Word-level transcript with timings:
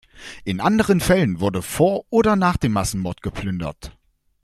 In 0.45 0.61
anderen 0.61 0.99
Fällen 0.99 1.41
wurde 1.41 1.61
vor 1.61 2.05
oder 2.09 2.35
nach 2.35 2.57
dem 2.57 2.71
Massenmord, 2.71 3.21
geplündert. 3.21 3.95